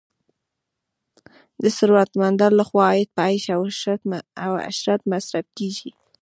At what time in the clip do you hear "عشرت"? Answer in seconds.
4.69-5.01